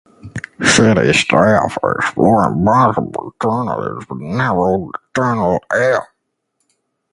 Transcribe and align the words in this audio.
City 0.65 1.13
staff 1.13 1.77
are 1.83 1.97
exploring 1.99 2.65
possible 2.65 3.13
alternatives 3.39 4.03
but 4.09 4.15
have 4.15 4.35
not 4.35 4.55
ruled 4.55 4.93
the 4.95 4.99
tunnel 5.21 5.59
out. 5.71 6.05